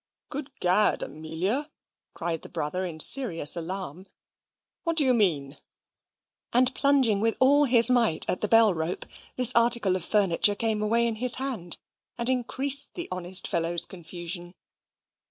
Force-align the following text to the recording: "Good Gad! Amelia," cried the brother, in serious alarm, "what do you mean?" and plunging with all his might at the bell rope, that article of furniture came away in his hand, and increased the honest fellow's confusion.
"Good 0.29 0.51
Gad! 0.59 1.03
Amelia," 1.03 1.69
cried 2.15 2.41
the 2.41 2.49
brother, 2.49 2.85
in 2.87 2.99
serious 2.99 3.55
alarm, 3.55 4.07
"what 4.83 4.97
do 4.97 5.05
you 5.05 5.13
mean?" 5.13 5.57
and 6.51 6.73
plunging 6.73 7.21
with 7.21 7.37
all 7.39 7.65
his 7.65 7.91
might 7.91 8.27
at 8.27 8.41
the 8.41 8.47
bell 8.47 8.73
rope, 8.73 9.05
that 9.35 9.51
article 9.55 9.95
of 9.95 10.03
furniture 10.03 10.55
came 10.55 10.81
away 10.81 11.05
in 11.05 11.17
his 11.17 11.35
hand, 11.35 11.77
and 12.17 12.29
increased 12.31 12.95
the 12.95 13.09
honest 13.11 13.47
fellow's 13.47 13.85
confusion. 13.85 14.55